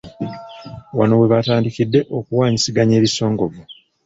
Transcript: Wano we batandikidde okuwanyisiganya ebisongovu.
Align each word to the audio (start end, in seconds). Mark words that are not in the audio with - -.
Wano 0.97 1.13
we 1.19 1.25
batandikidde 1.33 1.99
okuwanyisiganya 2.17 2.95
ebisongovu. 2.99 3.61